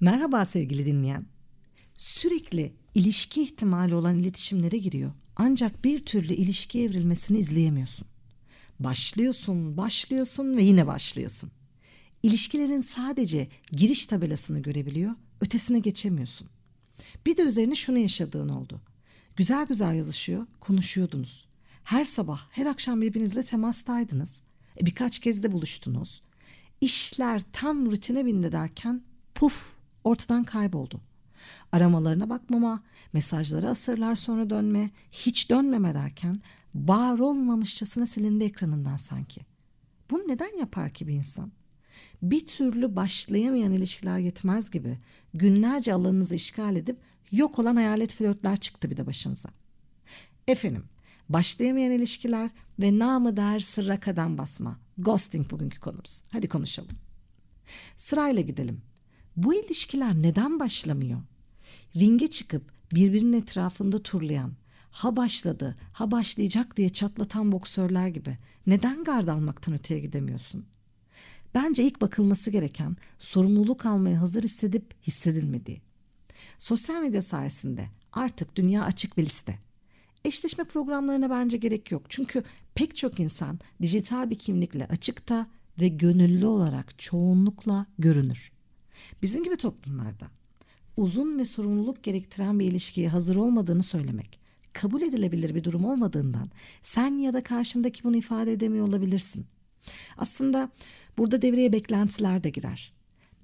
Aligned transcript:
Merhaba 0.00 0.44
sevgili 0.44 0.86
dinleyen. 0.86 1.26
Sürekli 1.94 2.72
ilişki 2.94 3.42
ihtimali 3.42 3.94
olan 3.94 4.18
iletişimlere 4.18 4.78
giriyor. 4.78 5.12
Ancak 5.36 5.84
bir 5.84 6.04
türlü 6.04 6.34
ilişki 6.34 6.82
evrilmesini 6.82 7.38
izleyemiyorsun. 7.38 8.06
Başlıyorsun, 8.80 9.76
başlıyorsun 9.76 10.56
ve 10.56 10.62
yine 10.62 10.86
başlıyorsun. 10.86 11.50
İlişkilerin 12.22 12.80
sadece 12.80 13.48
giriş 13.72 14.06
tabelasını 14.06 14.62
görebiliyor, 14.62 15.12
ötesine 15.40 15.78
geçemiyorsun. 15.78 16.48
Bir 17.26 17.36
de 17.36 17.42
üzerine 17.42 17.74
şunu 17.74 17.98
yaşadığın 17.98 18.48
oldu. 18.48 18.80
Güzel 19.36 19.66
güzel 19.66 19.94
yazışıyor, 19.94 20.46
konuşuyordunuz. 20.60 21.48
Her 21.84 22.04
sabah, 22.04 22.40
her 22.50 22.66
akşam 22.66 23.00
birbirinizle 23.00 23.42
temastaydınız. 23.42 24.42
E, 24.80 24.86
birkaç 24.86 25.18
kez 25.18 25.42
de 25.42 25.52
buluştunuz. 25.52 26.22
İşler 26.80 27.42
tam 27.52 27.90
rutine 27.90 28.26
bindi 28.26 28.52
derken 28.52 29.02
puf 29.34 29.75
ortadan 30.06 30.44
kayboldu. 30.44 31.00
Aramalarına 31.72 32.30
bakmama, 32.30 32.82
mesajlara 33.12 33.70
asırlar 33.70 34.14
sonra 34.14 34.50
dönme, 34.50 34.90
hiç 35.12 35.50
dönmeme 35.50 35.94
derken 35.94 36.40
var 36.74 37.18
olmamışçasına 37.18 38.06
silindi 38.06 38.44
ekranından 38.44 38.96
sanki. 38.96 39.40
Bunu 40.10 40.28
neden 40.28 40.58
yapar 40.58 40.90
ki 40.90 41.08
bir 41.08 41.12
insan? 41.12 41.52
Bir 42.22 42.46
türlü 42.46 42.96
başlayamayan 42.96 43.72
ilişkiler 43.72 44.18
yetmez 44.18 44.70
gibi 44.70 44.98
günlerce 45.34 45.94
alanınızı 45.94 46.34
işgal 46.34 46.76
edip 46.76 46.98
yok 47.32 47.58
olan 47.58 47.76
hayalet 47.76 48.14
flörtler 48.14 48.56
çıktı 48.56 48.90
bir 48.90 48.96
de 48.96 49.06
başımıza. 49.06 49.48
Efendim, 50.48 50.84
başlayamayan 51.28 51.92
ilişkiler 51.92 52.50
ve 52.78 52.98
namı 52.98 53.36
der 53.36 53.60
sırra 53.60 54.00
kadem 54.00 54.38
basma. 54.38 54.78
Ghosting 54.98 55.50
bugünkü 55.50 55.80
konumuz. 55.80 56.22
Hadi 56.32 56.48
konuşalım. 56.48 56.96
Sırayla 57.96 58.42
gidelim. 58.42 58.82
Bu 59.36 59.54
ilişkiler 59.54 60.22
neden 60.22 60.60
başlamıyor? 60.60 61.20
Ringe 61.96 62.26
çıkıp 62.26 62.72
birbirinin 62.92 63.32
etrafında 63.32 64.02
turlayan, 64.02 64.52
ha 64.90 65.16
başladı, 65.16 65.76
ha 65.92 66.10
başlayacak 66.10 66.76
diye 66.76 66.88
çatlatan 66.88 67.52
boksörler 67.52 68.08
gibi 68.08 68.38
neden 68.66 69.04
gard 69.04 69.28
almaktan 69.28 69.74
öteye 69.74 70.00
gidemiyorsun? 70.00 70.66
Bence 71.54 71.84
ilk 71.84 72.00
bakılması 72.00 72.50
gereken 72.50 72.96
sorumluluk 73.18 73.86
almaya 73.86 74.20
hazır 74.20 74.42
hissedip 74.44 74.94
hissedilmediği. 75.06 75.80
Sosyal 76.58 77.00
medya 77.00 77.22
sayesinde 77.22 77.86
artık 78.12 78.56
dünya 78.56 78.84
açık 78.84 79.16
bir 79.16 79.24
liste. 79.24 79.58
Eşleşme 80.24 80.64
programlarına 80.64 81.30
bence 81.30 81.56
gerek 81.56 81.92
yok. 81.92 82.02
Çünkü 82.08 82.44
pek 82.74 82.96
çok 82.96 83.20
insan 83.20 83.58
dijital 83.82 84.30
bir 84.30 84.38
kimlikle 84.38 84.86
açıkta 84.86 85.46
ve 85.80 85.88
gönüllü 85.88 86.46
olarak 86.46 86.98
çoğunlukla 86.98 87.86
görünür. 87.98 88.55
Bizim 89.22 89.44
gibi 89.44 89.56
toplumlarda 89.56 90.26
uzun 90.96 91.38
ve 91.38 91.44
sorumluluk 91.44 92.02
gerektiren 92.02 92.58
bir 92.58 92.66
ilişkiye 92.66 93.08
hazır 93.08 93.36
olmadığını 93.36 93.82
söylemek 93.82 94.46
kabul 94.72 95.02
edilebilir 95.02 95.54
bir 95.54 95.64
durum 95.64 95.84
olmadığından 95.84 96.50
sen 96.82 97.18
ya 97.18 97.34
da 97.34 97.42
karşındaki 97.42 98.04
bunu 98.04 98.16
ifade 98.16 98.52
edemiyor 98.52 98.88
olabilirsin. 98.88 99.46
Aslında 100.16 100.70
burada 101.18 101.42
devreye 101.42 101.72
beklentiler 101.72 102.44
de 102.44 102.50
girer. 102.50 102.92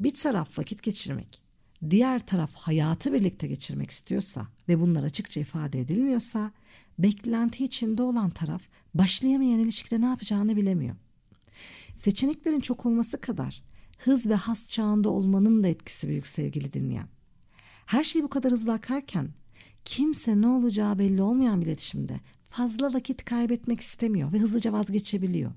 Bir 0.01 0.15
taraf 0.15 0.59
vakit 0.59 0.83
geçirmek, 0.83 1.43
diğer 1.91 2.27
taraf 2.27 2.55
hayatı 2.55 3.13
birlikte 3.13 3.47
geçirmek 3.47 3.91
istiyorsa 3.91 4.47
ve 4.69 4.81
bunlar 4.81 5.05
açıkça 5.05 5.41
ifade 5.41 5.81
edilmiyorsa 5.81 6.53
beklenti 6.99 7.65
içinde 7.65 8.03
olan 8.03 8.31
taraf 8.31 8.63
başlayamayan 8.95 9.61
ilişkide 9.61 10.01
ne 10.01 10.07
yapacağını 10.07 10.57
bilemiyor. 10.57 10.97
Seçeneklerin 11.97 12.61
çok 12.61 12.87
olması 12.87 13.21
kadar 13.21 13.63
hız 14.05 14.27
ve 14.27 14.35
has 14.35 14.71
çağında 14.71 15.11
olmanın 15.11 15.63
da 15.63 15.69
etkisi 15.69 16.09
büyük 16.09 16.27
sevgili 16.27 16.73
dinleyen. 16.73 17.09
Her 17.87 18.05
şey 18.05 18.23
bu 18.23 18.29
kadar 18.29 18.53
hızlı 18.53 18.73
akarken 18.73 19.29
kimse 19.85 20.41
ne 20.41 20.47
olacağı 20.47 20.99
belli 20.99 21.23
olmayan 21.23 21.61
bir 21.61 21.67
iletişimde 21.67 22.21
fazla 22.49 22.95
vakit 22.95 23.25
kaybetmek 23.25 23.81
istemiyor 23.81 24.33
ve 24.33 24.39
hızlıca 24.39 24.73
vazgeçebiliyor. 24.73 25.53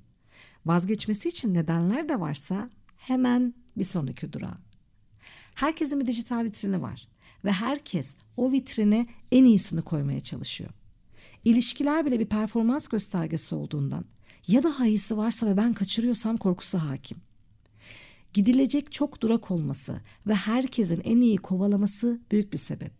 Vazgeçmesi 0.65 1.29
için 1.29 1.53
nedenler 1.53 2.09
de 2.09 2.19
varsa 2.19 2.69
hemen 2.97 3.53
bir 3.77 3.83
sonraki 3.83 4.33
durağa. 4.33 4.57
Herkesin 5.55 5.99
bir 5.99 6.07
dijital 6.07 6.43
vitrini 6.43 6.81
var 6.81 7.07
ve 7.45 7.51
herkes 7.51 8.15
o 8.37 8.51
vitrine 8.51 9.07
en 9.31 9.43
iyisini 9.43 9.81
koymaya 9.81 10.21
çalışıyor. 10.21 10.69
İlişkiler 11.45 12.05
bile 12.05 12.19
bir 12.19 12.25
performans 12.25 12.87
göstergesi 12.87 13.55
olduğundan 13.55 14.05
ya 14.47 14.63
da 14.63 14.79
hayısı 14.79 15.17
varsa 15.17 15.47
ve 15.47 15.57
ben 15.57 15.73
kaçırıyorsam 15.73 16.37
korkusu 16.37 16.77
hakim 16.77 17.17
gidilecek 18.35 18.91
çok 18.91 19.21
durak 19.21 19.51
olması 19.51 19.95
ve 20.27 20.33
herkesin 20.33 21.01
en 21.03 21.21
iyi 21.21 21.37
kovalaması 21.37 22.19
büyük 22.31 22.53
bir 22.53 22.57
sebep. 22.57 22.91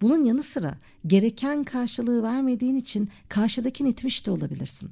Bunun 0.00 0.24
yanı 0.24 0.42
sıra 0.42 0.78
gereken 1.06 1.64
karşılığı 1.64 2.22
vermediğin 2.22 2.76
için 2.76 3.08
karşıdakini 3.28 3.88
itmiş 3.88 4.26
de 4.26 4.30
olabilirsin. 4.30 4.90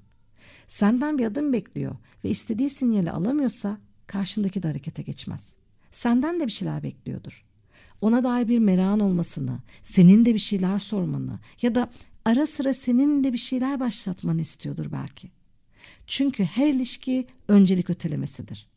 Senden 0.69 1.19
bir 1.19 1.27
adım 1.27 1.53
bekliyor 1.53 1.97
ve 2.25 2.31
istediği 2.31 2.71
sinyali 2.71 3.11
alamıyorsa 3.11 3.79
karşındaki 4.07 4.63
de 4.63 4.69
harekete 4.69 5.03
geçmez. 5.03 5.57
Senden 5.93 6.41
de 6.41 6.47
bir 6.47 6.53
şeyler 6.53 6.83
bekliyordur. 6.83 7.45
Ona 8.01 8.25
dair 8.25 8.49
bir 8.49 8.59
merakın 8.59 9.01
olmasını, 9.01 9.59
senin 9.83 10.25
de 10.25 10.35
bir 10.35 10.39
şeyler 10.39 10.79
sormanı 10.79 11.39
ya 11.63 11.75
da 11.75 11.91
ara 12.25 12.47
sıra 12.47 12.75
senin 12.75 13.25
de 13.25 13.33
bir 13.33 13.39
şeyler 13.39 13.81
başlatmanı 13.81 14.41
istiyordur 14.41 14.87
belki. 14.93 15.31
Çünkü 16.07 16.45
her 16.45 16.67
ilişki 16.67 17.27
öncelik 17.49 17.91
ötelemesidir. 17.91 18.70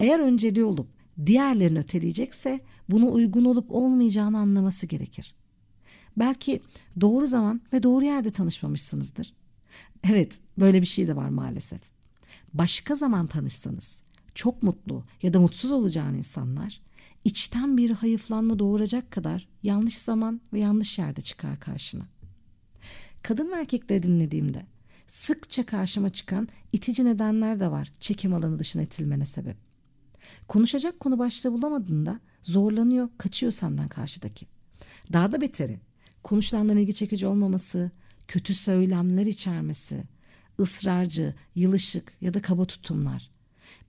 Eğer 0.00 0.20
önceliği 0.20 0.64
olup 0.64 0.88
diğerlerini 1.26 1.78
öteleyecekse 1.78 2.60
buna 2.88 3.06
uygun 3.06 3.44
olup 3.44 3.72
olmayacağını 3.72 4.38
anlaması 4.38 4.86
gerekir. 4.86 5.34
Belki 6.16 6.62
doğru 7.00 7.26
zaman 7.26 7.60
ve 7.72 7.82
doğru 7.82 8.04
yerde 8.04 8.30
tanışmamışsınızdır. 8.30 9.34
Evet, 10.10 10.38
böyle 10.58 10.80
bir 10.80 10.86
şey 10.86 11.08
de 11.08 11.16
var 11.16 11.28
maalesef. 11.28 11.80
Başka 12.54 12.96
zaman 12.96 13.26
tanışsanız 13.26 14.02
çok 14.34 14.62
mutlu 14.62 15.04
ya 15.22 15.32
da 15.32 15.40
mutsuz 15.40 15.72
olacağın 15.72 16.14
insanlar 16.14 16.80
içten 17.24 17.76
bir 17.76 17.90
hayıflanma 17.90 18.58
doğuracak 18.58 19.10
kadar 19.10 19.48
yanlış 19.62 19.98
zaman 19.98 20.40
ve 20.52 20.58
yanlış 20.58 20.98
yerde 20.98 21.20
çıkar 21.20 21.60
karşına. 21.60 22.06
Kadın 23.22 23.50
ve 23.50 23.54
erkekleri 23.54 24.02
dinlediğimde 24.02 24.66
sıkça 25.06 25.66
karşıma 25.66 26.08
çıkan 26.08 26.48
itici 26.72 27.04
nedenler 27.04 27.60
de 27.60 27.70
var 27.70 27.92
çekim 28.00 28.34
alanı 28.34 28.58
dışına 28.58 28.82
itilmene 28.82 29.26
sebep. 29.26 29.56
Konuşacak 30.48 31.00
konu 31.00 31.18
başta 31.18 31.52
bulamadığında 31.52 32.20
zorlanıyor, 32.42 33.08
kaçıyor 33.18 33.52
senden 33.52 33.88
karşıdaki. 33.88 34.46
Daha 35.12 35.32
da 35.32 35.40
beteri, 35.40 35.80
konuşulanların 36.22 36.78
ilgi 36.78 36.94
çekici 36.94 37.26
olmaması, 37.26 37.90
kötü 38.28 38.54
söylemler 38.54 39.26
içermesi, 39.26 40.04
ısrarcı, 40.60 41.34
yılışık 41.54 42.12
ya 42.20 42.34
da 42.34 42.42
kaba 42.42 42.64
tutumlar. 42.64 43.30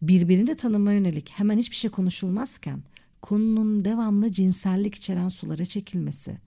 Birbirini 0.01 0.47
de 0.47 0.55
tanıma 0.55 0.93
yönelik 0.93 1.29
hemen 1.29 1.57
hiçbir 1.57 1.75
şey 1.75 1.91
konuşulmazken 1.91 2.83
konunun 3.21 3.85
devamlı 3.85 4.31
cinsellik 4.31 4.95
içeren 4.95 5.29
sulara 5.29 5.65
çekilmesi, 5.65 6.37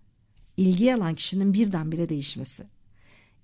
ilgi 0.56 0.94
alan 0.94 1.14
kişinin 1.14 1.54
birdenbire 1.54 2.08
değişmesi, 2.08 2.66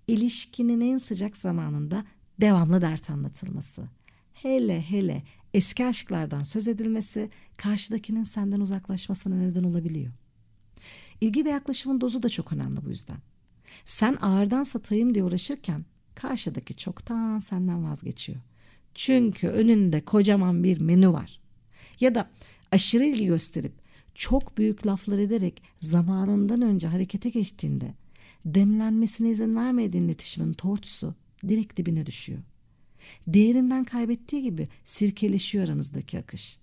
ilişkinin 0.08 0.80
en 0.80 0.98
sıcak 0.98 1.36
zamanında 1.36 2.04
devamlı 2.40 2.80
dert 2.80 3.10
anlatılması, 3.10 3.88
hele 4.34 4.80
hele 4.80 5.22
eski 5.56 5.86
aşklardan 5.86 6.42
söz 6.42 6.68
edilmesi 6.68 7.30
karşıdakinin 7.56 8.22
senden 8.22 8.60
uzaklaşmasına 8.60 9.36
neden 9.36 9.64
olabiliyor. 9.64 10.12
İlgi 11.20 11.44
ve 11.44 11.50
yaklaşımın 11.50 12.00
dozu 12.00 12.22
da 12.22 12.28
çok 12.28 12.52
önemli 12.52 12.84
bu 12.84 12.88
yüzden. 12.88 13.16
Sen 13.84 14.16
ağırdan 14.20 14.62
satayım 14.62 15.14
diye 15.14 15.24
uğraşırken 15.24 15.84
karşıdaki 16.14 16.76
çoktan 16.76 17.38
senden 17.38 17.84
vazgeçiyor. 17.84 18.38
Çünkü 18.94 19.48
önünde 19.48 20.04
kocaman 20.04 20.64
bir 20.64 20.80
menü 20.80 21.08
var. 21.08 21.40
Ya 22.00 22.14
da 22.14 22.30
aşırı 22.72 23.04
ilgi 23.04 23.26
gösterip 23.26 23.72
çok 24.14 24.58
büyük 24.58 24.86
laflar 24.86 25.18
ederek 25.18 25.62
zamanından 25.80 26.62
önce 26.62 26.88
harekete 26.88 27.28
geçtiğinde 27.28 27.94
demlenmesine 28.44 29.28
izin 29.28 29.56
vermediğin 29.56 30.04
iletişimin 30.04 30.52
tortusu 30.52 31.14
direkt 31.48 31.76
dibine 31.76 32.06
düşüyor 32.06 32.42
değerinden 33.26 33.84
kaybettiği 33.84 34.42
gibi 34.42 34.68
sirkeleşiyor 34.84 35.64
aranızdaki 35.64 36.18
akış. 36.18 36.58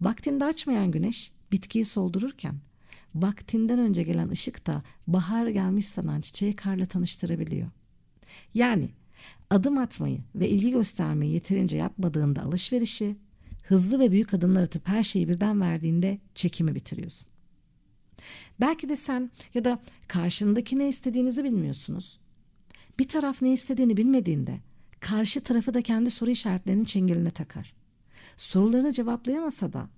Vaktinde 0.00 0.44
açmayan 0.44 0.90
güneş 0.90 1.32
bitkiyi 1.52 1.84
soldururken 1.84 2.54
vaktinden 3.14 3.78
önce 3.78 4.02
gelen 4.02 4.28
ışık 4.28 4.66
da 4.66 4.82
bahar 5.06 5.46
gelmiş 5.46 5.86
sanan 5.86 6.20
çiçeği 6.20 6.56
karla 6.56 6.86
tanıştırabiliyor. 6.86 7.68
Yani 8.54 8.90
adım 9.50 9.78
atmayı 9.78 10.20
ve 10.34 10.48
ilgi 10.48 10.70
göstermeyi 10.70 11.32
yeterince 11.32 11.76
yapmadığında 11.76 12.42
alışverişi, 12.42 13.16
hızlı 13.62 14.00
ve 14.00 14.10
büyük 14.10 14.34
adımlar 14.34 14.62
atıp 14.62 14.88
her 14.88 15.02
şeyi 15.02 15.28
birden 15.28 15.60
verdiğinde 15.60 16.18
çekimi 16.34 16.74
bitiriyorsun. 16.74 17.32
Belki 18.60 18.88
de 18.88 18.96
sen 18.96 19.30
ya 19.54 19.64
da 19.64 19.82
karşındaki 20.08 20.78
ne 20.78 20.88
istediğinizi 20.88 21.44
bilmiyorsunuz. 21.44 22.18
Bir 22.98 23.08
taraf 23.08 23.42
ne 23.42 23.52
istediğini 23.52 23.96
bilmediğinde 23.96 24.60
karşı 25.02 25.40
tarafı 25.40 25.74
da 25.74 25.82
kendi 25.82 26.10
soru 26.10 26.30
işaretlerinin 26.30 26.84
çengeline 26.84 27.30
takar. 27.30 27.72
Sorularını 28.36 28.92
cevaplayamasa 28.92 29.72
da 29.72 29.88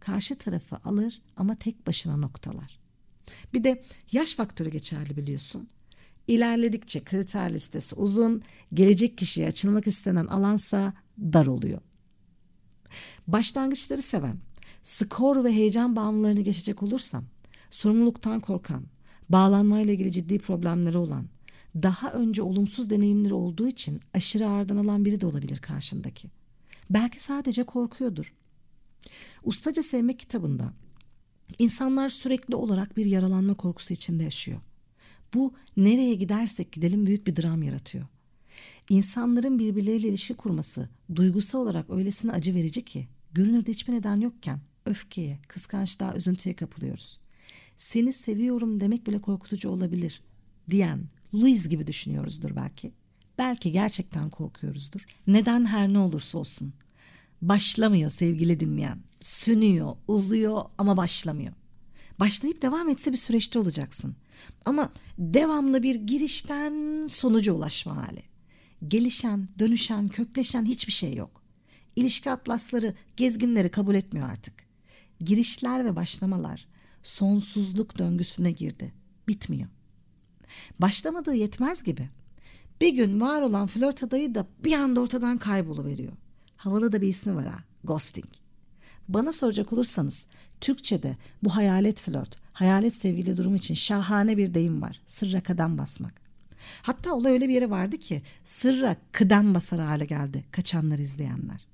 karşı 0.00 0.38
tarafı 0.38 0.76
alır 0.84 1.22
ama 1.36 1.54
tek 1.54 1.86
başına 1.86 2.16
noktalar. 2.16 2.78
Bir 3.54 3.64
de 3.64 3.82
yaş 4.12 4.34
faktörü 4.34 4.70
geçerli 4.70 5.16
biliyorsun. 5.16 5.68
İlerledikçe 6.28 7.04
kriter 7.04 7.54
listesi 7.54 7.94
uzun, 7.94 8.42
gelecek 8.74 9.18
kişiye 9.18 9.46
açılmak 9.46 9.86
istenen 9.86 10.26
alansa 10.26 10.92
dar 11.18 11.46
oluyor. 11.46 11.80
Başlangıçları 13.26 14.02
seven, 14.02 14.38
skor 14.82 15.44
ve 15.44 15.52
heyecan 15.52 15.96
bağımlılarını 15.96 16.40
geçecek 16.40 16.82
olursam, 16.82 17.24
sorumluluktan 17.70 18.40
korkan, 18.40 18.84
bağlanmayla 19.28 19.92
ilgili 19.92 20.12
ciddi 20.12 20.38
problemleri 20.38 20.98
olan, 20.98 21.26
daha 21.82 22.12
önce 22.12 22.42
olumsuz 22.42 22.90
deneyimleri 22.90 23.34
olduğu 23.34 23.68
için 23.68 24.00
aşırı 24.14 24.48
ağırdan 24.48 24.76
alan 24.76 25.04
biri 25.04 25.20
de 25.20 25.26
olabilir 25.26 25.58
karşındaki. 25.58 26.28
Belki 26.90 27.20
sadece 27.20 27.62
korkuyordur. 27.62 28.34
Ustaca 29.42 29.82
Sevmek 29.82 30.18
kitabında 30.18 30.72
insanlar 31.58 32.08
sürekli 32.08 32.54
olarak 32.54 32.96
bir 32.96 33.06
yaralanma 33.06 33.54
korkusu 33.54 33.94
içinde 33.94 34.24
yaşıyor. 34.24 34.60
Bu 35.34 35.54
nereye 35.76 36.14
gidersek 36.14 36.72
gidelim 36.72 37.06
büyük 37.06 37.26
bir 37.26 37.36
dram 37.36 37.62
yaratıyor. 37.62 38.06
İnsanların 38.88 39.58
birbirleriyle 39.58 40.08
ilişki 40.08 40.34
kurması 40.34 40.88
duygusal 41.14 41.58
olarak 41.58 41.90
öylesine 41.90 42.32
acı 42.32 42.54
verici 42.54 42.84
ki 42.84 43.08
görünürde 43.32 43.70
hiçbir 43.70 43.92
neden 43.92 44.20
yokken 44.20 44.60
öfkeye, 44.86 45.38
kıskançlığa, 45.48 46.14
üzüntüye 46.16 46.56
kapılıyoruz. 46.56 47.20
Seni 47.76 48.12
seviyorum 48.12 48.80
demek 48.80 49.06
bile 49.06 49.20
korkutucu 49.20 49.68
olabilir 49.68 50.22
diyen 50.70 51.08
Louis 51.34 51.68
gibi 51.68 51.86
düşünüyoruzdur 51.86 52.56
belki. 52.56 52.92
Belki 53.38 53.72
gerçekten 53.72 54.30
korkuyoruzdur. 54.30 55.04
Neden 55.26 55.64
her 55.64 55.92
ne 55.92 55.98
olursa 55.98 56.38
olsun. 56.38 56.72
Başlamıyor 57.42 58.10
sevgili 58.10 58.60
dinleyen. 58.60 58.98
Sünüyor, 59.20 59.96
uzuyor 60.08 60.64
ama 60.78 60.96
başlamıyor. 60.96 61.52
Başlayıp 62.20 62.62
devam 62.62 62.88
etse 62.88 63.12
bir 63.12 63.16
süreçte 63.16 63.58
olacaksın. 63.58 64.16
Ama 64.64 64.92
devamlı 65.18 65.82
bir 65.82 65.94
girişten 65.94 67.06
sonuca 67.06 67.52
ulaşma 67.52 67.96
hali. 67.96 68.22
Gelişen, 68.88 69.48
dönüşen, 69.58 70.08
kökleşen 70.08 70.64
hiçbir 70.64 70.92
şey 70.92 71.14
yok. 71.14 71.42
İlişki 71.96 72.30
atlasları, 72.30 72.94
gezginleri 73.16 73.70
kabul 73.70 73.94
etmiyor 73.94 74.30
artık. 74.30 74.54
Girişler 75.20 75.84
ve 75.84 75.96
başlamalar 75.96 76.66
sonsuzluk 77.02 77.98
döngüsüne 77.98 78.52
girdi. 78.52 78.92
Bitmiyor. 79.28 79.68
Başlamadığı 80.78 81.34
yetmez 81.34 81.82
gibi. 81.82 82.08
Bir 82.80 82.94
gün 82.94 83.20
var 83.20 83.42
olan 83.42 83.66
flört 83.66 84.02
adayı 84.02 84.34
da 84.34 84.46
bir 84.64 84.72
anda 84.72 85.00
ortadan 85.00 85.38
kayboluveriyor. 85.38 86.12
Havalı 86.56 86.92
da 86.92 87.00
bir 87.00 87.08
ismi 87.08 87.34
var 87.34 87.46
ha. 87.46 87.58
Ghosting. 87.84 88.28
Bana 89.08 89.32
soracak 89.32 89.72
olursanız 89.72 90.26
Türkçe'de 90.60 91.16
bu 91.42 91.56
hayalet 91.56 92.00
flört, 92.00 92.36
hayalet 92.52 92.94
sevgili 92.94 93.36
durum 93.36 93.54
için 93.54 93.74
şahane 93.74 94.36
bir 94.36 94.54
deyim 94.54 94.82
var. 94.82 95.00
Sırra 95.06 95.40
kadem 95.40 95.78
basmak. 95.78 96.26
Hatta 96.82 97.14
olay 97.14 97.32
öyle 97.32 97.48
bir 97.48 97.54
yere 97.54 97.70
vardı 97.70 97.96
ki 97.96 98.22
sırra 98.44 98.96
kıdem 99.12 99.54
basar 99.54 99.80
hale 99.80 100.04
geldi 100.04 100.44
kaçanları 100.50 101.02
izleyenler. 101.02 101.66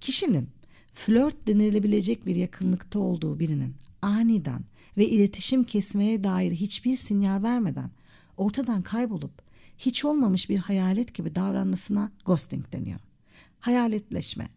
Kişinin 0.00 0.48
flört 0.94 1.46
denilebilecek 1.46 2.26
bir 2.26 2.34
yakınlıkta 2.34 2.98
olduğu 2.98 3.38
birinin 3.38 3.74
aniden 4.02 4.64
ve 5.00 5.08
iletişim 5.08 5.64
kesmeye 5.64 6.24
dair 6.24 6.52
hiçbir 6.52 6.96
sinyal 6.96 7.42
vermeden 7.42 7.90
ortadan 8.36 8.82
kaybolup 8.82 9.42
hiç 9.78 10.04
olmamış 10.04 10.50
bir 10.50 10.58
hayalet 10.58 11.14
gibi 11.14 11.34
davranmasına 11.34 12.12
ghosting 12.24 12.72
deniyor. 12.72 13.00
Hayaletleşme, 13.60 14.48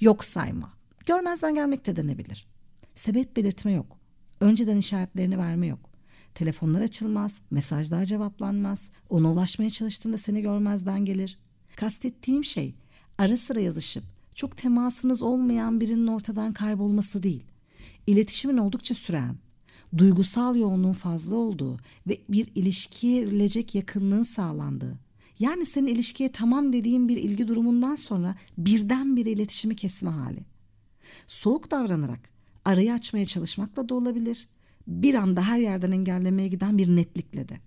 yok 0.00 0.24
sayma, 0.24 0.72
görmezden 1.06 1.54
gelmek 1.54 1.86
de 1.86 1.96
denebilir. 1.96 2.46
Sebep 2.94 3.36
belirtme 3.36 3.72
yok. 3.72 3.98
Önceden 4.40 4.76
işaretlerini 4.76 5.38
verme 5.38 5.66
yok. 5.66 5.90
Telefonlar 6.34 6.80
açılmaz, 6.80 7.40
mesajlar 7.50 8.04
cevaplanmaz, 8.04 8.90
ona 9.10 9.32
ulaşmaya 9.32 9.70
çalıştığında 9.70 10.18
seni 10.18 10.42
görmezden 10.42 11.04
gelir. 11.04 11.38
Kastettiğim 11.76 12.44
şey 12.44 12.74
ara 13.18 13.36
sıra 13.36 13.60
yazışıp 13.60 14.04
çok 14.34 14.56
temasınız 14.56 15.22
olmayan 15.22 15.80
birinin 15.80 16.06
ortadan 16.06 16.52
kaybolması 16.52 17.22
değil. 17.22 17.44
İletişimin 18.06 18.56
oldukça 18.56 18.94
süren, 18.94 19.36
duygusal 19.98 20.56
yoğunluğun 20.56 20.92
fazla 20.92 21.36
olduğu 21.36 21.78
ve 22.06 22.18
bir 22.28 22.48
ilişkiye 22.54 23.26
verilecek 23.26 23.74
yakınlığın 23.74 24.22
sağlandığı. 24.22 24.98
Yani 25.38 25.66
senin 25.66 25.86
ilişkiye 25.86 26.32
tamam 26.32 26.72
dediğin 26.72 27.08
bir 27.08 27.16
ilgi 27.16 27.48
durumundan 27.48 27.94
sonra 27.94 28.34
birdenbire 28.58 29.30
iletişimi 29.30 29.76
kesme 29.76 30.10
hali. 30.10 30.40
Soğuk 31.26 31.70
davranarak 31.70 32.30
arayı 32.64 32.92
açmaya 32.92 33.24
çalışmakla 33.24 33.88
da 33.88 33.94
olabilir. 33.94 34.48
Bir 34.86 35.14
anda 35.14 35.42
her 35.42 35.58
yerden 35.58 35.90
engellemeye 35.90 36.48
giden 36.48 36.78
bir 36.78 36.88
netlikle 36.88 37.48
de. 37.48 37.58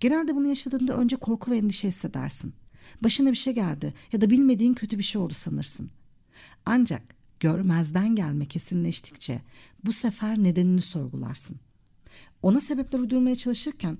Genelde 0.00 0.36
bunu 0.36 0.48
yaşadığında 0.48 0.96
önce 0.96 1.16
korku 1.16 1.50
ve 1.50 1.58
endişe 1.58 1.88
hissedersin. 1.88 2.54
Başına 3.02 3.30
bir 3.30 3.36
şey 3.36 3.54
geldi 3.54 3.94
ya 4.12 4.20
da 4.20 4.30
bilmediğin 4.30 4.74
kötü 4.74 4.98
bir 4.98 5.02
şey 5.02 5.22
oldu 5.22 5.34
sanırsın. 5.34 5.90
Ancak 6.66 7.02
görmezden 7.42 8.16
gelme 8.16 8.44
kesinleştikçe 8.44 9.40
bu 9.84 9.92
sefer 9.92 10.42
nedenini 10.42 10.80
sorgularsın. 10.80 11.56
Ona 12.42 12.60
sebepler 12.60 12.98
uydurmaya 12.98 13.36
çalışırken 13.36 13.98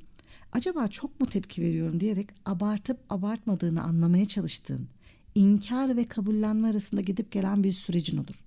acaba 0.52 0.88
çok 0.88 1.20
mu 1.20 1.26
tepki 1.26 1.62
veriyorum 1.62 2.00
diyerek 2.00 2.28
abartıp 2.46 2.98
abartmadığını 3.10 3.82
anlamaya 3.82 4.28
çalıştığın, 4.28 4.88
inkar 5.34 5.96
ve 5.96 6.08
kabullenme 6.08 6.68
arasında 6.68 7.00
gidip 7.00 7.32
gelen 7.32 7.64
bir 7.64 7.72
sürecin 7.72 8.16
olur. 8.16 8.44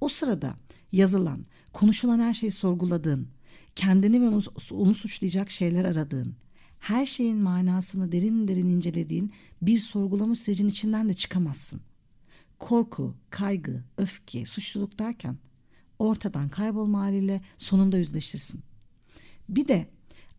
O 0.00 0.08
sırada 0.08 0.54
yazılan, 0.92 1.44
konuşulan 1.72 2.20
her 2.20 2.34
şeyi 2.34 2.52
sorguladığın, 2.52 3.28
kendini 3.76 4.20
ve 4.20 4.28
onu, 4.28 4.42
onu 4.72 4.94
suçlayacak 4.94 5.50
şeyler 5.50 5.84
aradığın, 5.84 6.34
her 6.78 7.06
şeyin 7.06 7.38
manasını 7.38 8.12
derin 8.12 8.48
derin 8.48 8.68
incelediğin 8.68 9.32
bir 9.62 9.78
sorgulama 9.78 10.34
sürecinin 10.34 10.68
içinden 10.68 11.08
de 11.08 11.14
çıkamazsın. 11.14 11.80
Korku, 12.60 13.14
kaygı, 13.30 13.82
öfke, 13.96 14.46
suçluluk 14.46 14.98
derken 14.98 15.36
ortadan 15.98 16.48
kaybolma 16.48 17.00
haliyle 17.00 17.40
sonunda 17.58 17.98
yüzleşirsin. 17.98 18.60
Bir 19.48 19.68
de 19.68 19.88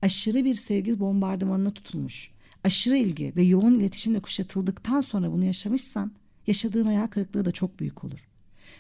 aşırı 0.02 0.46
bir 0.46 0.56
sevgi 0.56 1.00
bombardımanına 1.00 1.74
tutulmuş, 1.74 2.32
aşırı 2.64 2.98
ilgi 2.98 3.34
ve 3.36 3.44
yoğun 3.44 3.80
iletişimle 3.80 4.20
kuşatıldıktan 4.20 5.02
sonra 5.02 5.32
bunu 5.32 5.46
yaşamışsan 5.46 6.12
yaşadığın 6.48 6.86
hayal 6.86 7.08
kırıklığı 7.08 7.46
da 7.46 7.52
çok 7.52 7.80
büyük 7.80 8.04
olur. 8.04 8.28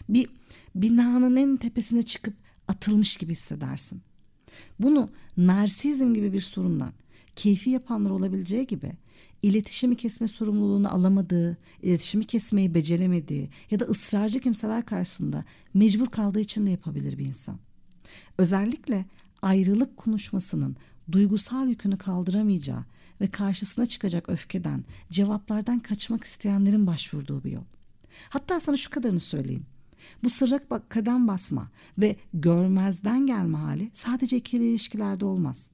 Bir 0.10 0.30
binanın 0.76 1.36
en 1.36 1.58
tepesine 1.58 2.04
çıkıp 2.04 2.34
atılmış 2.68 3.18
gibi 3.18 3.32
hissedersin. 3.32 4.02
Bunu 4.80 5.10
narsizm 5.38 6.14
gibi 6.14 6.33
bir 6.33 6.42
sorundan 6.42 6.94
keyfi 7.36 7.69
yapanlar 7.69 8.10
olabileceği 8.10 8.68
gibi 8.68 8.92
iletişimi 9.42 9.95
kesme 9.95 10.28
sorumluluğunu 10.28 10.94
alamadığı, 10.94 11.57
iletişimi 11.81 12.26
kesmeyi 12.26 12.74
beceremediği 12.74 13.50
ya 13.71 13.80
da 13.80 13.86
ısrarcı 13.86 14.40
kimseler 14.40 14.86
karşısında 14.86 15.45
mecbur 15.74 16.07
kaldığı 16.07 16.40
için 16.40 16.66
de 16.66 16.69
yapabilir 16.69 17.18
bir 17.18 17.26
insan. 17.26 17.60
Özellikle 18.38 19.06
ayrılık 19.42 19.98
konuşmasının 19.98 20.76
duygusal 21.12 21.68
yükünü 21.68 21.98
kaldıramayacağı 21.98 22.86
ve 23.21 23.28
karşısına 23.28 23.86
çıkacak 23.86 24.30
öfkeden, 24.30 24.86
cevaplardan 25.12 25.80
kaçmak 25.80 26.24
isteyenlerin 26.24 26.88
başvurduğu 26.88 27.44
bir 27.44 27.52
yol. 27.52 27.64
Hatta 28.30 28.60
sana 28.60 28.78
şu 28.78 28.90
kadarını 28.90 29.19
söyleyeyim. 29.19 29.66
Bu 30.24 30.30
sırrak 30.30 30.90
kadem 30.90 31.28
basma 31.28 31.71
ve 31.98 32.16
görmezden 32.33 33.28
gelme 33.28 33.57
hali 33.57 33.90
sadece 33.94 34.38
ikili 34.38 34.69
ilişkilerde 34.69 35.26
olmaz. 35.26 35.69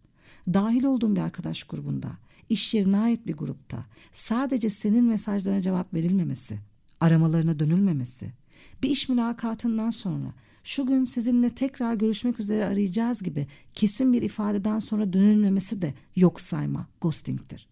Dahil 0.54 0.84
olduğun 0.84 1.16
bir 1.16 1.22
arkadaş 1.22 1.64
grubunda, 1.64 2.12
iş 2.50 2.74
yerine 2.74 2.98
ait 2.98 3.28
bir 3.28 3.38
grupta 3.38 3.86
sadece 4.14 4.70
senin 4.70 5.06
mesajlarına 5.06 5.62
cevap 5.62 5.94
verilmemesi, 5.94 6.60
aramalarına 7.00 7.60
dönülmemesi, 7.60 8.32
bir 8.84 8.90
iş 8.90 9.10
mülakatından 9.10 9.90
sonra 9.90 10.34
şu 10.64 10.86
gün 10.86 11.04
sizinle 11.04 11.50
tekrar 11.50 11.94
görüşmek 11.94 12.40
üzere 12.40 12.66
arayacağız 12.66 13.24
gibi 13.24 13.48
kesin 13.76 14.14
bir 14.14 14.22
ifadeden 14.22 14.80
sonra 14.80 15.14
dönülmemesi 15.14 15.82
de 15.82 15.94
yok 16.16 16.42
sayma, 16.42 16.88
ghosting'tir. 17.02 17.68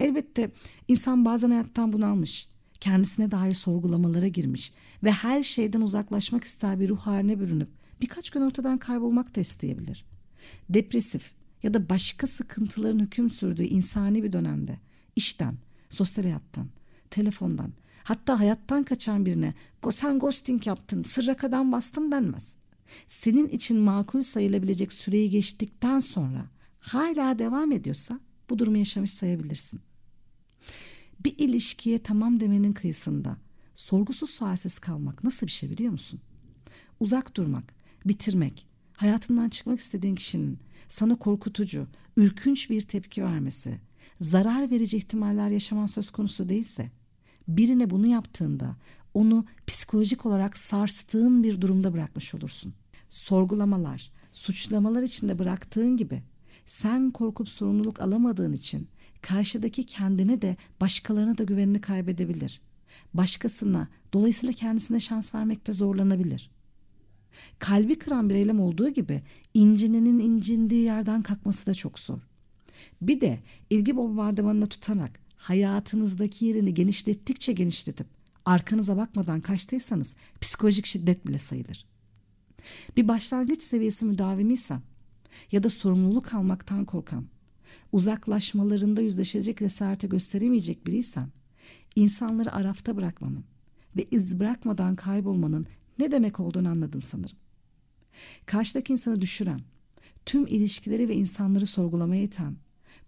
Elbette 0.00 0.50
insan 0.88 1.24
bazen 1.24 1.50
hayattan 1.50 1.92
bunalmış, 1.92 2.48
kendisine 2.80 3.30
dair 3.30 3.54
sorgulamalara 3.54 4.28
girmiş 4.28 4.72
ve 5.04 5.12
her 5.12 5.42
şeyden 5.42 5.80
uzaklaşmak 5.80 6.44
ister 6.44 6.80
bir 6.80 6.88
ruh 6.88 6.98
haline 6.98 7.40
bürünüp 7.40 7.68
birkaç 8.00 8.30
gün 8.30 8.40
ortadan 8.40 8.78
kaybolmak 8.78 9.36
da 9.36 9.40
isteyebilir. 9.40 10.04
Depresif 10.68 11.32
ya 11.66 11.74
da 11.74 11.88
başka 11.88 12.26
sıkıntıların 12.26 12.98
hüküm 12.98 13.30
sürdüğü 13.30 13.64
insani 13.64 14.22
bir 14.22 14.32
dönemde 14.32 14.78
işten, 15.16 15.54
sosyal 15.88 16.24
hayattan, 16.24 16.68
telefondan 17.10 17.72
hatta 18.04 18.40
hayattan 18.40 18.82
kaçan 18.82 19.26
birine 19.26 19.54
sen 19.90 20.18
ghosting 20.18 20.66
yaptın, 20.66 21.02
sırra 21.02 21.36
kadar 21.36 21.72
bastın 21.72 22.12
denmez. 22.12 22.56
Senin 23.08 23.48
için 23.48 23.78
makul 23.78 24.22
sayılabilecek 24.22 24.92
süreyi 24.92 25.30
geçtikten 25.30 25.98
sonra 25.98 26.46
hala 26.80 27.38
devam 27.38 27.72
ediyorsa 27.72 28.20
bu 28.50 28.58
durumu 28.58 28.78
yaşamış 28.78 29.12
sayabilirsin. 29.12 29.80
Bir 31.24 31.38
ilişkiye 31.38 32.02
tamam 32.02 32.40
demenin 32.40 32.72
kıyısında 32.72 33.36
sorgusuz 33.74 34.30
sualsiz 34.30 34.78
kalmak 34.78 35.24
nasıl 35.24 35.46
bir 35.46 35.52
şey 35.52 35.70
biliyor 35.70 35.92
musun? 35.92 36.20
uzak 37.00 37.36
durmak, 37.36 37.74
bitirmek, 38.04 38.66
hayatından 38.96 39.48
çıkmak 39.48 39.80
istediğin 39.80 40.14
kişinin 40.14 40.58
sana 40.88 41.16
korkutucu, 41.16 41.86
ürkünç 42.16 42.70
bir 42.70 42.80
tepki 42.80 43.24
vermesi, 43.24 43.80
zarar 44.20 44.70
verici 44.70 44.96
ihtimaller 44.96 45.48
yaşaman 45.48 45.86
söz 45.86 46.10
konusu 46.10 46.48
değilse, 46.48 46.90
birine 47.48 47.90
bunu 47.90 48.06
yaptığında 48.06 48.76
onu 49.14 49.46
psikolojik 49.66 50.26
olarak 50.26 50.56
sarstığın 50.56 51.42
bir 51.42 51.60
durumda 51.60 51.92
bırakmış 51.92 52.34
olursun. 52.34 52.74
Sorgulamalar, 53.10 54.12
suçlamalar 54.32 55.02
içinde 55.02 55.38
bıraktığın 55.38 55.96
gibi 55.96 56.22
sen 56.66 57.10
korkup 57.10 57.48
sorumluluk 57.48 58.00
alamadığın 58.00 58.52
için 58.52 58.88
karşıdaki 59.22 59.84
kendine 59.84 60.42
de 60.42 60.56
başkalarına 60.80 61.38
da 61.38 61.44
güvenini 61.44 61.80
kaybedebilir. 61.80 62.60
Başkasına, 63.14 63.88
dolayısıyla 64.12 64.52
kendisine 64.52 65.00
şans 65.00 65.34
vermekte 65.34 65.72
zorlanabilir. 65.72 66.50
Kalbi 67.58 67.98
kıran 67.98 68.30
bir 68.30 68.34
eylem 68.34 68.60
olduğu 68.60 68.88
gibi 68.88 69.22
incinenin 69.54 70.18
incindiği 70.18 70.82
yerden 70.82 71.22
kalkması 71.22 71.66
da 71.66 71.74
çok 71.74 71.98
zor. 71.98 72.18
Bir 73.02 73.20
de 73.20 73.38
ilgi 73.70 73.96
bombardımanına 73.96 74.66
tutarak 74.66 75.20
hayatınızdaki 75.36 76.44
yerini 76.44 76.74
genişlettikçe 76.74 77.52
genişletip 77.52 78.06
arkanıza 78.44 78.96
bakmadan 78.96 79.40
kaçtıysanız 79.40 80.14
psikolojik 80.40 80.86
şiddet 80.86 81.26
bile 81.26 81.38
sayılır. 81.38 81.86
Bir 82.96 83.08
başlangıç 83.08 83.62
seviyesi 83.62 84.04
müdavimiysem 84.04 84.82
ya 85.52 85.62
da 85.62 85.70
sorumluluk 85.70 86.34
almaktan 86.34 86.84
korkan, 86.84 87.26
uzaklaşmalarında 87.92 89.00
yüzleşecek 89.00 89.58
cesareti 89.58 90.08
gösteremeyecek 90.08 90.86
biriysem, 90.86 91.32
insanları 91.96 92.52
arafta 92.52 92.96
bırakmanın 92.96 93.44
ve 93.96 94.06
iz 94.10 94.40
bırakmadan 94.40 94.94
kaybolmanın 94.94 95.66
ne 95.98 96.12
demek 96.12 96.40
olduğunu 96.40 96.68
anladın 96.68 96.98
sanırım. 96.98 97.36
Karşıdaki 98.46 98.92
insanı 98.92 99.20
düşüren, 99.20 99.60
tüm 100.26 100.46
ilişkileri 100.46 101.08
ve 101.08 101.14
insanları 101.14 101.66
sorgulamaya 101.66 102.22
iten, 102.22 102.56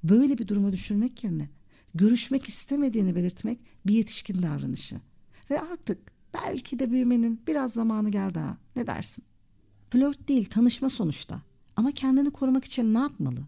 böyle 0.04 0.38
bir 0.38 0.48
duruma 0.48 0.72
düşürmek 0.72 1.24
yerine 1.24 1.48
görüşmek 1.94 2.48
istemediğini 2.48 3.14
belirtmek 3.14 3.58
bir 3.86 3.94
yetişkin 3.94 4.42
davranışı. 4.42 5.00
Ve 5.50 5.60
artık 5.60 5.98
belki 6.34 6.78
de 6.78 6.90
büyümenin 6.90 7.40
biraz 7.46 7.72
zamanı 7.72 8.10
geldi 8.10 8.38
ha. 8.38 8.58
Ne 8.76 8.86
dersin? 8.86 9.24
Flört 9.90 10.28
değil, 10.28 10.44
tanışma 10.44 10.90
sonuçta. 10.90 11.42
Ama 11.76 11.92
kendini 11.92 12.30
korumak 12.30 12.64
için 12.64 12.94
ne 12.94 12.98
yapmalı? 12.98 13.40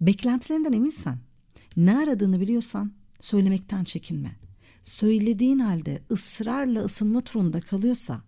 Beklentilerinden 0.00 0.72
eminsen, 0.72 1.18
ne 1.76 1.98
aradığını 1.98 2.40
biliyorsan 2.40 2.92
söylemekten 3.20 3.84
çekinme. 3.84 4.36
Söylediğin 4.82 5.58
halde 5.58 6.02
ısrarla 6.10 6.80
ısınma 6.80 7.20
turunda 7.20 7.60
kalıyorsa, 7.60 8.22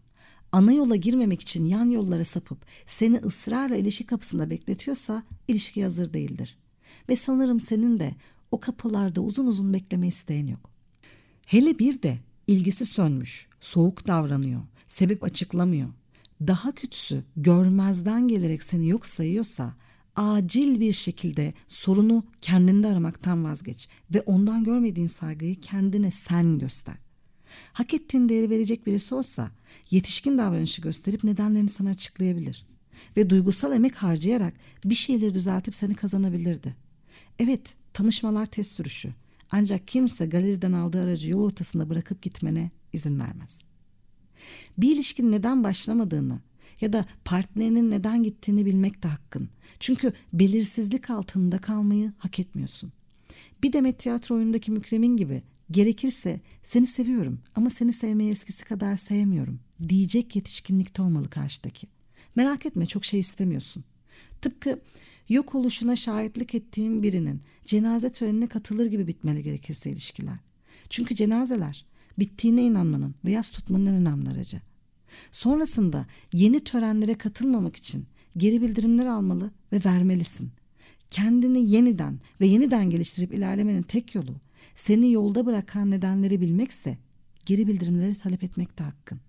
ana 0.55 0.73
yola 0.73 0.97
girmemek 0.97 1.41
için 1.41 1.65
yan 1.65 1.91
yollara 1.91 2.25
sapıp 2.25 2.59
seni 2.87 3.17
ısrarla 3.17 3.77
ilişki 3.77 4.07
kapısında 4.07 4.51
bekletiyorsa 4.51 5.23
ilişki 5.49 5.83
hazır 5.83 6.13
değildir. 6.13 6.59
Ve 7.09 7.17
sanırım 7.17 7.61
senin 7.61 7.99
de 7.99 8.15
o 8.51 8.61
kapılarda 8.61 9.21
uzun 9.21 9.47
uzun 9.47 9.73
bekleme 9.73 10.09
isteğin 10.09 10.47
yok. 10.47 10.71
Hele 11.47 11.79
bir 11.79 12.03
de 12.03 12.19
ilgisi 12.47 12.87
sönmüş, 12.87 13.49
soğuk 13.61 14.07
davranıyor, 14.07 14.61
sebep 14.89 15.25
açıklamıyor. 15.25 15.89
Daha 16.47 16.73
kötüsü 16.73 17.25
görmezden 17.37 18.29
gelerek 18.29 18.63
seni 18.63 18.89
yok 18.89 19.07
sayıyorsa 19.07 19.75
acil 20.17 20.81
bir 20.81 20.93
şekilde 20.93 21.55
sorunu 21.69 22.25
kendinde 22.41 22.89
aramaktan 22.89 23.45
vazgeç 23.45 23.89
ve 24.15 24.21
ondan 24.21 24.65
görmediğin 24.65 25.07
saygıyı 25.07 25.61
kendine 25.61 26.11
sen 26.11 26.59
göster. 26.59 27.04
Hak 27.73 27.95
ettiğin 27.95 28.29
değeri 28.29 28.51
verecek 28.51 28.87
birisi 28.87 29.15
olsa 29.15 29.51
yetişkin 29.91 30.39
davranışı 30.39 30.83
gösterip 30.83 31.25
nedenlerini 31.25 31.69
sana 31.69 31.91
açıklayabilir 31.91 32.67
ve 33.17 33.31
duygusal 33.31 33.73
emek 33.73 33.97
harcayarak 33.97 34.55
bir 34.85 34.95
şeyleri 34.95 35.35
düzeltip 35.35 35.75
seni 35.75 35.95
kazanabilirdi. 35.95 36.77
Evet, 37.39 37.77
tanışmalar 37.93 38.47
test 38.47 38.73
sürüşü. 38.73 39.15
Ancak 39.51 39.89
kimse 39.89 40.27
galeriden 40.27 40.73
aldığı 40.73 41.03
aracı 41.03 41.31
yol 41.31 41.45
ortasında 41.45 41.91
bırakıp 41.91 42.23
gitmene 42.23 42.71
izin 42.93 43.21
vermez. 43.21 43.61
Bir 44.79 44.95
ilişkinin 44.95 45.33
neden 45.33 45.65
başlamadığını 45.65 46.41
ya 46.81 46.93
da 46.93 47.07
partnerinin 47.25 47.91
neden 47.91 48.23
gittiğini 48.23 48.67
bilmek 48.67 49.03
de 49.03 49.09
hakkın. 49.09 49.49
Çünkü 49.81 50.13
belirsizlik 50.33 51.11
altında 51.11 51.59
kalmayı 51.59 52.13
hak 52.19 52.39
etmiyorsun. 52.39 52.93
Bir 53.63 53.73
Demet 53.73 53.99
tiyatro 53.99 54.35
oyundaki 54.35 54.71
Mükremin 54.71 55.17
gibi 55.17 55.43
gerekirse 55.71 56.41
seni 56.63 56.87
seviyorum 56.87 57.41
ama 57.55 57.71
seni 57.71 57.93
sevmeyi 57.93 58.31
eskisi 58.31 58.65
kadar 58.65 58.97
sevmiyorum 58.97 59.61
diyecek 59.89 60.37
yetişkinlikte 60.37 61.03
olmalı 61.03 61.31
karşıdaki. 61.31 61.87
Merak 62.37 62.67
etme 62.67 62.87
çok 62.87 63.05
şey 63.05 63.21
istemiyorsun. 63.21 63.85
Tıpkı 64.41 64.81
yok 65.29 65.55
oluşuna 65.55 65.97
şahitlik 65.97 66.55
ettiğim 66.55 67.03
birinin 67.03 67.43
cenaze 67.65 68.13
törenine 68.13 68.47
katılır 68.47 68.87
gibi 68.87 69.07
bitmeli 69.07 69.43
gerekirse 69.43 69.91
ilişkiler. 69.91 70.39
Çünkü 70.91 71.15
cenazeler 71.15 71.87
bittiğine 72.19 72.63
inanmanın 72.63 73.15
ve 73.25 73.31
yas 73.31 73.51
tutmanın 73.51 73.87
en 73.87 73.95
önemli 73.95 74.31
aracı. 74.31 74.61
Sonrasında 75.33 76.07
yeni 76.33 76.65
törenlere 76.65 77.15
katılmamak 77.15 77.77
için 77.77 78.07
geri 78.37 78.63
bildirimler 78.63 79.07
almalı 79.07 79.51
ve 79.73 79.81
vermelisin. 79.85 80.51
Kendini 81.09 81.71
yeniden 81.71 82.21
ve 82.41 82.47
yeniden 82.47 82.91
geliştirip 82.91 83.35
ilerlemenin 83.35 83.83
tek 83.83 84.15
yolu 84.15 84.35
seni 84.75 85.13
yolda 85.13 85.47
bırakan 85.47 85.91
nedenleri 85.91 86.41
bilmekse 86.41 86.99
geri 87.47 87.67
bildirimleri 87.67 88.15
talep 88.15 88.45
etmek 88.45 88.81
hakkın. 88.81 89.21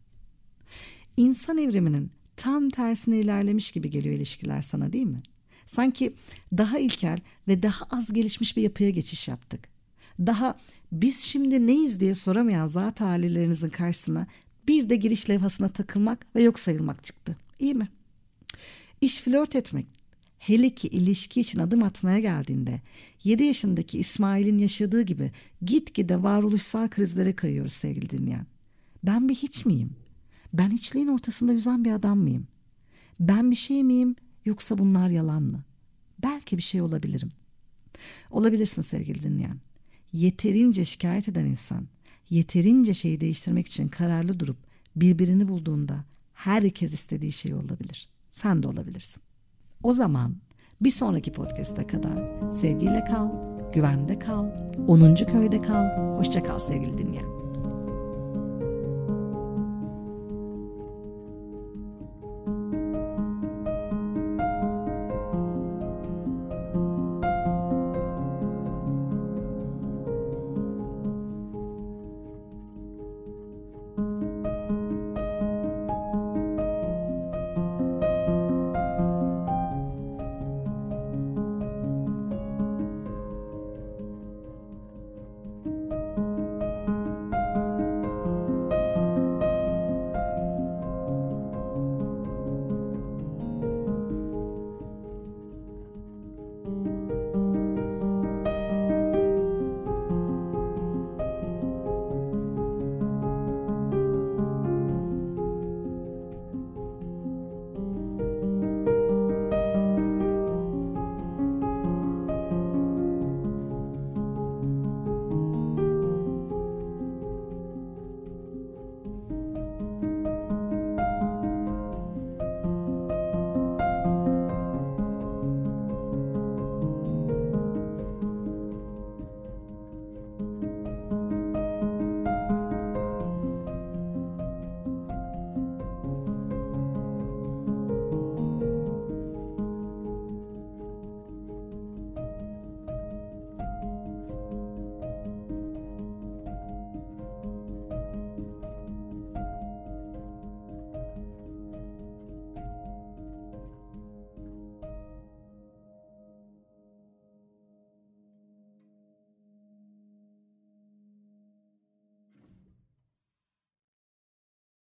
İnsan 1.17 1.57
evriminin 1.57 2.11
tam 2.35 2.69
tersine 2.69 3.17
ilerlemiş 3.17 3.71
gibi 3.71 3.89
geliyor 3.89 4.15
ilişkiler 4.15 4.61
sana 4.61 4.93
değil 4.93 5.05
mi? 5.05 5.21
Sanki 5.65 6.13
daha 6.57 6.79
ilkel 6.79 7.19
ve 7.47 7.63
daha 7.63 7.85
az 7.91 8.13
gelişmiş 8.13 8.57
bir 8.57 8.61
yapıya 8.61 8.89
geçiş 8.89 9.27
yaptık. 9.27 9.69
Daha 10.19 10.57
biz 10.91 11.19
şimdi 11.19 11.67
neyiz 11.67 11.99
diye 11.99 12.15
soramayan 12.15 12.67
zat 12.67 13.01
halilerinizin 13.01 13.69
karşısına 13.69 14.27
bir 14.67 14.89
de 14.89 14.95
giriş 14.95 15.29
levhasına 15.29 15.69
takılmak 15.69 16.35
ve 16.35 16.43
yok 16.43 16.59
sayılmak 16.59 17.03
çıktı. 17.03 17.37
İyi 17.59 17.75
mi? 17.75 17.89
İş 19.01 19.21
flört 19.21 19.55
etmek. 19.55 19.85
Hele 20.47 20.69
ki 20.69 20.87
ilişki 20.87 21.41
için 21.41 21.59
adım 21.59 21.83
atmaya 21.83 22.19
geldiğinde 22.19 22.81
7 23.23 23.43
yaşındaki 23.43 23.99
İsmail'in 23.99 24.57
yaşadığı 24.57 25.01
gibi 25.01 25.31
gitgide 25.61 26.23
varoluşsal 26.23 26.89
krizlere 26.89 27.35
kayıyoruz 27.35 27.73
sevgili 27.73 28.09
dinleyen. 28.09 28.45
Ben 29.03 29.29
bir 29.29 29.35
hiç 29.35 29.65
miyim? 29.65 29.95
Ben 30.53 30.69
hiçliğin 30.69 31.07
ortasında 31.07 31.53
yüzen 31.53 31.85
bir 31.85 31.91
adam 31.91 32.19
mıyım? 32.19 32.47
Ben 33.19 33.51
bir 33.51 33.55
şey 33.55 33.83
miyim 33.83 34.15
yoksa 34.45 34.77
bunlar 34.77 35.09
yalan 35.09 35.43
mı? 35.43 35.63
Belki 36.23 36.57
bir 36.57 36.61
şey 36.61 36.81
olabilirim. 36.81 37.31
Olabilirsin 38.31 38.81
sevgili 38.81 39.23
dinleyen. 39.23 39.59
Yeterince 40.13 40.85
şikayet 40.85 41.29
eden 41.29 41.45
insan 41.45 41.87
yeterince 42.29 42.93
şeyi 42.93 43.21
değiştirmek 43.21 43.67
için 43.67 43.87
kararlı 43.87 44.39
durup 44.39 44.57
birbirini 44.95 45.47
bulduğunda 45.47 46.05
herkes 46.33 46.93
istediği 46.93 47.31
şey 47.31 47.53
olabilir. 47.53 48.09
Sen 48.31 48.63
de 48.63 48.67
olabilirsin. 48.67 49.24
O 49.85 49.93
zaman 49.93 50.35
bir 50.81 50.89
sonraki 50.89 51.31
podcast'e 51.31 51.87
kadar 51.87 52.51
sevgiyle 52.53 53.05
kal, 53.05 53.29
güvende 53.73 54.19
kal, 54.19 54.45
10. 54.87 55.15
köyde 55.15 55.59
kal, 55.61 56.17
hoşça 56.17 56.43
kal 56.43 56.59
sevgili 56.59 56.97
dinleyen. 56.97 57.44